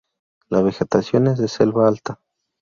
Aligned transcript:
La 0.49 0.63
vegetación 0.63 1.27
es 1.27 1.37
de 1.37 1.47
selva 1.47 1.87
alta. 1.87 2.19